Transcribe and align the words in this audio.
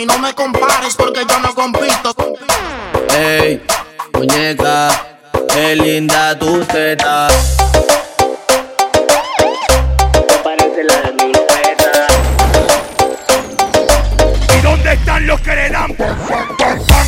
mí 0.00 0.06
no 0.06 0.18
me 0.18 0.32
compares 0.32 0.94
porque 0.96 1.20
yo 1.28 1.38
no 1.40 1.54
compito. 1.54 2.14
Ey, 3.14 3.62
muñeca, 4.14 4.88
qué 5.52 5.76
linda 5.76 6.38
tu 6.38 6.64
teta. 6.64 7.28
Parece 10.42 10.84
la 10.84 11.02
de 11.02 11.12
mi 11.12 11.32
teta. 11.32 12.06
¿Y 14.56 14.62
dónde 14.62 14.92
están 14.94 15.26
los 15.26 15.38
que 15.42 15.54
le 15.54 15.68
dan 15.68 15.94
pan, 15.94 16.16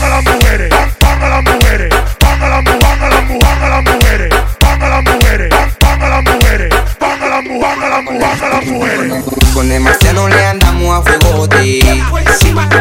a 0.02 0.08
las 0.10 0.24
mujeres? 0.24 0.68
Pan, 0.68 0.94
pan 1.00 1.22
a 1.22 1.28
las 1.30 1.42
mujeres. 1.44 1.94
Pan 2.18 2.42
a 2.42 2.48
las 2.48 2.62
mujeres. 2.62 2.88
Pan 2.90 3.62
a 3.62 3.68
las 3.68 3.84
mujeres. 3.84 4.34
Pan 4.60 4.82
a 4.82 4.88
las 4.88 5.04
mujeres. 5.04 5.54
A 5.88 6.08
las 6.08 6.08
mujeres. 6.08 6.08
A 6.08 6.08
las 6.08 6.24
mujeres. 6.24 6.74
Pan 6.98 7.22
a 7.22 7.28
las 7.28 7.44
mujeres. 7.44 8.28
Pan 8.28 8.42
a 8.42 8.48
las 8.50 8.66
mujeres. 8.66 9.24
Con 9.54 9.68
demasiado 9.68 10.28
le 10.28 10.44
andamos 10.46 10.98
a 10.98 11.02
fuego 11.02 11.46
fuegote. 11.46 12.02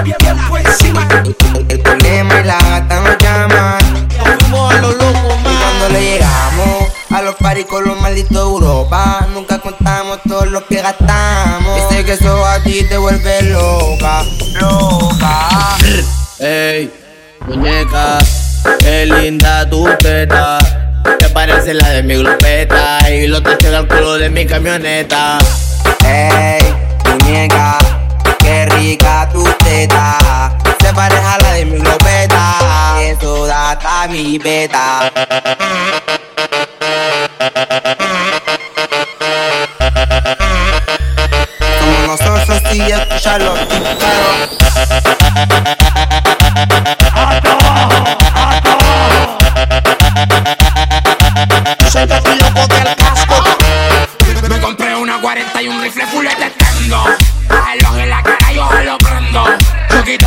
El 0.04 1.80
problema 1.80 2.40
es 2.40 2.46
la 2.48 2.58
gata 2.58 3.02
nos 3.02 3.18
llaman. 3.20 4.10
Fuimos 4.40 4.74
a 4.74 4.77
lo 4.82 4.91
loco, 4.94 5.38
Y 5.40 5.55
cuando 5.55 5.90
le 5.90 6.02
llegamos 6.02 6.91
a 7.12 7.22
los 7.22 7.36
paris 7.36 7.68
con 7.68 7.86
los 7.86 8.02
malditos 8.02 8.32
de 8.32 8.40
Europa, 8.40 9.27
nunca 9.32 9.60
contamos 9.60 10.20
todo 10.27 10.46
lo 10.46 10.66
que 10.66 10.82
gastamos. 10.82 11.80
Y 11.80 11.94
sé 11.94 12.04
que 12.04 12.14
eso 12.14 12.46
a 12.46 12.64
ti 12.64 12.84
te 12.90 12.98
vuelve 12.98 13.44
loca, 13.44 14.24
loca. 14.60 15.77
Ey, 16.40 16.91
muñeca, 17.46 18.18
qué 18.80 19.05
linda 19.05 19.70
tu 19.70 19.88
teta. 19.99 20.58
Te 21.20 21.30
parece 21.30 21.76
la 21.76 21.90
de 21.90 22.02
mi 22.02 22.16
glopeta 22.16 23.08
y 23.08 23.27
lo 23.27 23.44
te 23.44 23.68
al 23.76 23.88
culo 23.88 24.18
de 24.18 24.32
mi 24.32 24.48
camioneta. 24.48 25.38
Ey, 26.04 26.60
muñeca, 27.05 27.77
a 33.93 34.07
mi 34.07 34.37
beta. 34.37 35.11
Como 41.79 42.07
nosotros 42.07 42.62
y 42.73 42.81
escucharlo, 42.81 43.53
claro. 43.99 44.51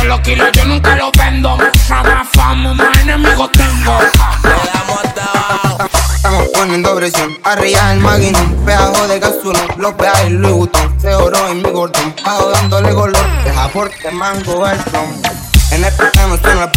Los 0.05 0.19
kilos, 0.21 0.49
yo 0.53 0.65
nunca 0.65 0.95
los 0.95 1.11
vendo. 1.13 1.57
Mucha 1.57 2.23
fama, 2.33 2.73
más 2.73 2.99
enemigos 2.99 3.51
tengo. 3.51 3.99
Estamos 6.15 6.47
poniendo 6.53 6.95
presión, 6.95 7.37
arriba 7.43 7.93
el 7.93 7.99
maquinón, 7.99 8.65
pedazo 8.65 9.07
de 9.07 9.19
gasolina, 9.19 9.67
los 9.77 9.93
peajes 9.93 10.31
Louis 10.31 10.55
Vuitton, 10.55 10.99
se 10.99 11.13
oro 11.13 11.49
en 11.49 11.61
mi 11.61 11.69
gordón, 11.69 12.15
bajo 12.25 12.49
dándole 12.49 12.93
color, 12.93 13.43
deja 13.43 13.69
fuerte 13.69 14.11
mango 14.11 14.67
el 14.67 14.77
son. 14.91 15.21
En 15.71 15.83
el 15.83 15.93
no 16.29 16.37
son 16.37 16.59
la 16.59 16.71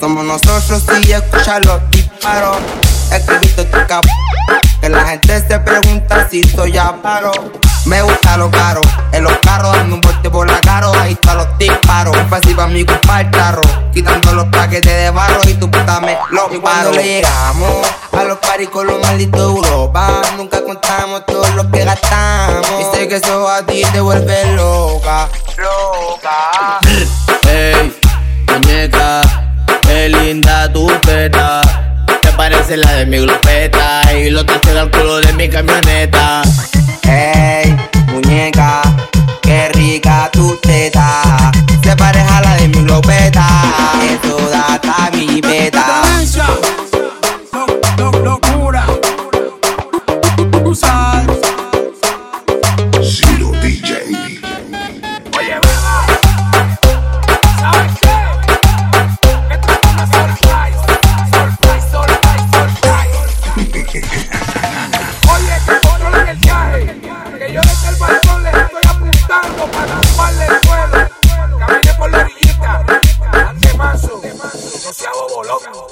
somos 0.00 0.24
nosotros 0.24 0.82
y 1.06 1.12
escucha 1.12 1.60
los 1.60 1.80
disparos, 1.90 2.58
escribiste 3.12 3.64
tu 3.64 3.78
capo, 3.86 4.08
que 4.80 4.88
la 4.88 5.06
gente 5.06 5.46
se 5.46 5.58
pregunta 5.60 6.28
si 6.30 6.42
soy 6.42 6.72
ya 6.72 7.00
paro. 7.00 7.30
Me 7.86 8.02
gusta 8.02 8.36
lo 8.36 8.50
caro, 8.50 8.80
para 12.40 12.66
mí 12.66 12.84
culpar 12.84 13.26
el 13.26 13.30
carro, 13.30 13.62
quitando 13.92 14.32
los 14.32 14.46
paquetes 14.46 14.92
de 14.92 15.10
barro 15.10 15.40
y 15.48 15.54
tu 15.54 15.70
puta 15.70 16.00
me 16.00 16.18
lo 16.30 16.52
Y 16.52 16.58
cuando 16.58 16.90
le 16.90 17.04
llegamos 17.04 17.86
a 18.12 18.24
los 18.24 18.38
paris 18.38 18.68
con 18.70 18.86
los 18.88 19.00
malditos 19.00 19.40
de 19.40 19.46
Europa, 19.46 20.22
nunca 20.36 20.64
contamos 20.64 21.24
todo 21.26 21.46
lo 21.54 21.70
que 21.70 21.84
gastamos. 21.84 22.66
Y 22.80 22.96
sé 22.96 23.08
que 23.08 23.16
eso 23.16 23.48
a 23.48 23.64
ti 23.64 23.82
te 23.92 24.00
vuelve 24.00 24.52
loca, 24.56 25.28
loca. 25.56 26.80
Ey, 27.48 27.94
muñeca, 28.48 29.20
qué 29.82 30.08
linda 30.08 30.72
tu 30.72 30.88
teta. 31.02 31.60
Te 32.20 32.32
parece 32.32 32.76
la 32.76 32.94
de 32.94 33.06
mi 33.06 33.18
glopeta 33.18 34.12
y 34.12 34.30
lo 34.30 34.44
te 34.44 34.76
al 34.76 34.90
culo 34.90 35.20
de 35.20 35.32
mi 35.34 35.48
camioneta. 35.48 36.42
Oye, 65.34 65.58
que 65.66 65.88
controlen 65.88 66.28
el 66.28 66.36
viaje. 66.38 67.00
Que 67.38 67.52
yo 67.52 67.60
desde 67.60 67.88
el 67.88 67.96
balcón 67.96 68.42
les 68.42 68.54
estoy 68.54 68.82
apuntando 68.88 69.66
para 69.70 70.00
tumbarle 70.00 70.46
el 70.46 70.60
suelo. 70.62 71.08
Camine 71.58 71.94
por 71.98 72.10
la 72.10 72.18
orillita. 72.18 72.86
Ande 73.48 73.74
mazo. 73.74 74.20
No 74.22 74.92
sea 74.92 75.10
bobo 75.12 75.44
loco. 75.44 75.84